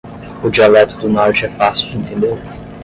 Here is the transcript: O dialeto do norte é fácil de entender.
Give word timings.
O 0.43 0.49
dialeto 0.49 0.97
do 0.97 1.07
norte 1.07 1.45
é 1.45 1.49
fácil 1.49 1.87
de 1.89 1.97
entender. 1.97 2.35